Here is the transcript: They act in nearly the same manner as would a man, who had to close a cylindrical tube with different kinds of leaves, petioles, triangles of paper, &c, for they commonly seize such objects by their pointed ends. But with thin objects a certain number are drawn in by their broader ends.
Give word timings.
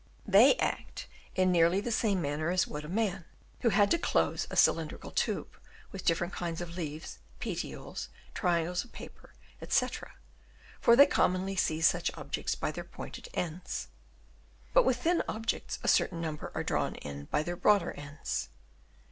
They 0.25 0.55
act 0.55 1.05
in 1.35 1.51
nearly 1.51 1.79
the 1.79 1.91
same 1.91 2.23
manner 2.23 2.49
as 2.49 2.65
would 2.65 2.83
a 2.83 2.89
man, 2.89 3.23
who 3.59 3.69
had 3.69 3.91
to 3.91 3.99
close 3.99 4.47
a 4.49 4.55
cylindrical 4.55 5.11
tube 5.11 5.55
with 5.91 6.05
different 6.05 6.33
kinds 6.33 6.59
of 6.59 6.75
leaves, 6.75 7.19
petioles, 7.39 8.09
triangles 8.33 8.83
of 8.83 8.93
paper, 8.93 9.35
&c, 9.69 9.87
for 10.79 10.95
they 10.95 11.05
commonly 11.05 11.55
seize 11.55 11.85
such 11.85 12.09
objects 12.17 12.55
by 12.55 12.71
their 12.71 12.83
pointed 12.83 13.29
ends. 13.35 13.89
But 14.73 14.85
with 14.85 15.03
thin 15.03 15.21
objects 15.27 15.77
a 15.83 15.87
certain 15.87 16.19
number 16.19 16.51
are 16.55 16.63
drawn 16.63 16.95
in 16.95 17.25
by 17.25 17.43
their 17.43 17.55
broader 17.55 17.91
ends. 17.91 18.49